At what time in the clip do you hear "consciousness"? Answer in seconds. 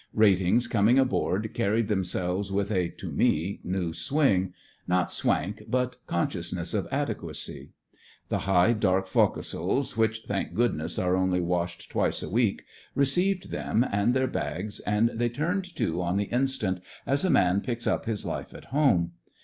6.07-6.73